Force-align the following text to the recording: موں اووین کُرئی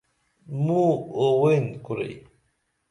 موں 0.63 0.91
اووین 1.17 1.65
کُرئی 1.85 2.13